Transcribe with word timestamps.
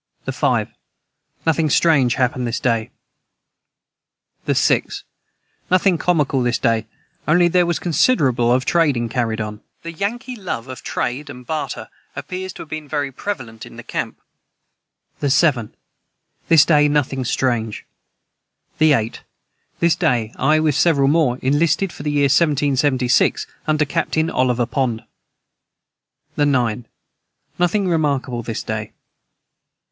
]the 0.25 0.31
5. 0.31 0.67
Nothing 1.45 1.69
Strange 1.69 2.15
hapned 2.15 2.45
this 2.47 2.59
day. 2.59 2.89
the 4.45 4.55
6. 4.55 5.03
Nothing 5.69 5.99
comical 5.99 6.41
this 6.41 6.57
day 6.57 6.87
only 7.27 7.47
their 7.47 7.67
was 7.67 7.77
considerable 7.77 8.51
of 8.51 8.65
tradeing 8.65 9.09
caryd 9.09 9.39
on. 9.39 9.61
[Footnote 9.83 9.93
188: 9.93 9.93
The 9.93 9.99
Yankee 9.99 10.35
love 10.37 10.67
of 10.67 10.81
trade 10.81 11.29
and 11.29 11.45
barter 11.45 11.87
appears 12.15 12.51
to 12.53 12.63
have 12.63 12.69
been 12.69 12.87
very 12.87 13.11
prevalent 13.11 13.63
in 13.67 13.75
the 13.75 13.83
camp.] 13.83 14.19
the 15.19 15.29
7. 15.29 15.75
This 16.47 16.65
day 16.65 16.87
nothing 16.87 17.23
Strang. 17.23 17.75
the 18.79 18.93
8. 18.93 19.21
This 19.79 19.95
day 19.95 20.33
I 20.35 20.59
with 20.59 20.73
several 20.73 21.09
more 21.09 21.37
inlisted 21.43 21.93
for 21.93 22.01
the 22.01 22.09
year 22.09 22.23
1776 22.27 23.45
under 23.67 23.85
captain 23.85 24.31
Oliver 24.31 24.65
Pond. 24.65 25.03
the 26.35 26.47
9. 26.47 26.87
Nothing 27.59 27.87
remarkable 27.87 28.41
this 28.41 28.63
day. 28.63 28.93